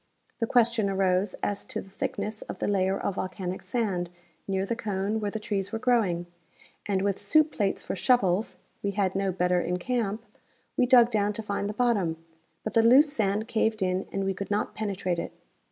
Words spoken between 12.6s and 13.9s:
but the loose sand caved